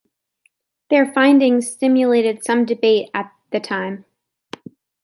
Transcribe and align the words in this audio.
Their 0.89 1.13
finding 1.13 1.61
stimulated 1.61 2.43
some 2.43 2.65
debate 2.65 3.11
at 3.13 3.31
the 3.51 3.59
time. 3.59 4.05